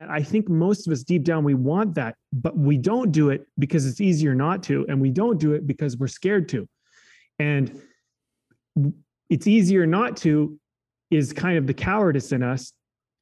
[0.00, 3.46] I think most of us deep down, we want that, but we don't do it
[3.58, 4.86] because it's easier not to.
[4.88, 6.68] And we don't do it because we're scared to.
[7.38, 7.80] And
[9.28, 10.58] it's easier not to
[11.10, 12.72] is kind of the cowardice in us.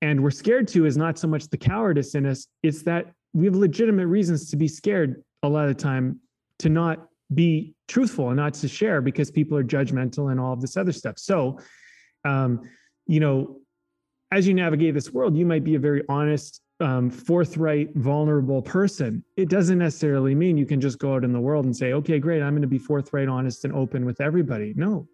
[0.02, 3.46] And we're scared to is not so much the cowardice in us, it's that we
[3.46, 6.20] have legitimate reasons to be scared a lot of the time
[6.58, 10.60] to not be truthful and not to share because people are judgmental and all of
[10.60, 11.18] this other stuff.
[11.18, 11.58] So,
[12.24, 12.62] um,
[13.06, 13.58] you know,
[14.32, 19.24] as you navigate this world, you might be a very honest, um, forthright, vulnerable person.
[19.36, 22.18] It doesn't necessarily mean you can just go out in the world and say, "Okay,
[22.18, 25.08] great, I'm going to be forthright, honest, and open with everybody." No,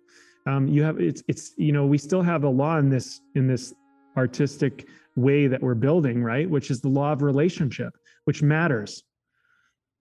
[0.47, 3.47] um, you have it's it's you know we still have a law in this in
[3.47, 3.75] this
[4.17, 6.49] artistic way that we're building, right?
[6.49, 9.05] Which is the law of relationship, which matters.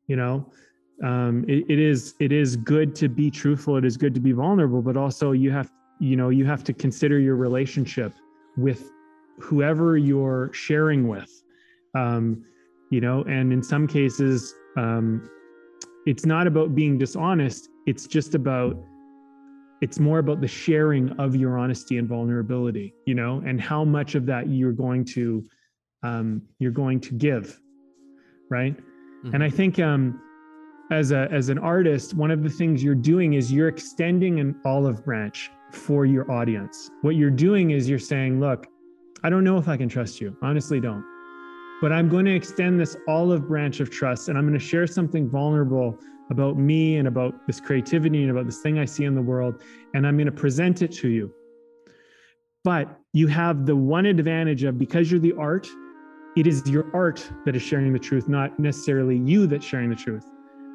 [0.08, 0.52] You know,
[1.04, 3.78] um, it, it is it is good to be truthful.
[3.78, 6.74] It is good to be vulnerable, but also you have you know you have to
[6.74, 8.14] consider your relationship
[8.58, 8.90] with
[9.40, 11.41] whoever you're sharing with
[11.96, 12.44] um,
[12.90, 15.30] you know and in some cases um,
[16.06, 17.70] it's not about being dishonest.
[17.86, 18.76] It's just about
[19.82, 24.16] it's more about the sharing of your honesty and vulnerability you know and how much
[24.16, 25.44] of that you're going to
[26.04, 27.60] um, you're going to give
[28.50, 28.78] right?
[28.78, 29.36] Mm-hmm.
[29.36, 30.22] and i think um,
[30.92, 34.56] as a as an artist one of the things you're doing is you're extending an
[34.66, 36.92] olive branch for your audience.
[37.02, 38.68] What you're doing is you're saying look
[39.24, 40.38] i don't know if i can trust you.
[40.42, 41.04] Honestly don't
[41.82, 44.86] but I'm going to extend this olive branch of trust and I'm going to share
[44.86, 45.98] something vulnerable
[46.30, 49.62] about me and about this creativity and about this thing I see in the world.
[49.96, 51.34] And I'm going to present it to you.
[52.64, 55.68] But you have the one advantage of because you're the art,
[56.38, 59.96] it is your art that is sharing the truth, not necessarily you that's sharing the
[59.96, 60.24] truth.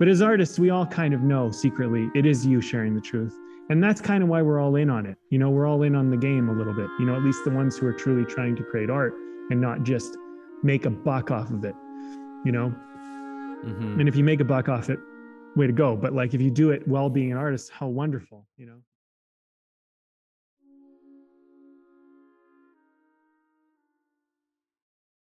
[0.00, 3.34] But as artists, we all kind of know secretly it is you sharing the truth.
[3.70, 5.16] And that's kind of why we're all in on it.
[5.30, 7.44] You know, we're all in on the game a little bit, you know, at least
[7.44, 9.14] the ones who are truly trying to create art
[9.50, 10.16] and not just
[10.62, 11.74] make a buck off of it,
[12.44, 12.74] you know?
[13.64, 14.00] Mm-hmm.
[14.00, 14.98] And if you make a buck off it,
[15.56, 15.96] way to go.
[15.96, 18.78] But like if you do it while being an artist, how wonderful, you know?